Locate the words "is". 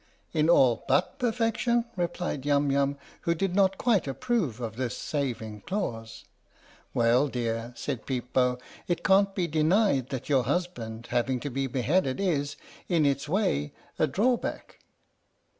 12.19-12.55